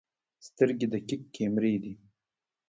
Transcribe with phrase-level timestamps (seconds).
[0.47, 1.93] سترګې دقیق کیمرې دي.